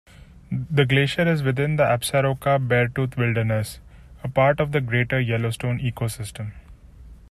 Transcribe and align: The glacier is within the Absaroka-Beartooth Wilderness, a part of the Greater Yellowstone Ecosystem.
The 0.51 0.87
glacier 0.87 1.31
is 1.31 1.43
within 1.43 1.75
the 1.75 1.83
Absaroka-Beartooth 1.83 3.17
Wilderness, 3.17 3.79
a 4.23 4.29
part 4.29 4.59
of 4.59 4.71
the 4.71 4.81
Greater 4.81 5.19
Yellowstone 5.19 5.77
Ecosystem. 5.77 6.53